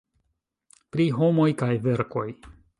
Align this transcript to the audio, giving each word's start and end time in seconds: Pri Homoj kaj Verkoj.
Pri 0.95 1.07
Homoj 1.19 1.47
kaj 1.63 1.71
Verkoj. 1.87 2.29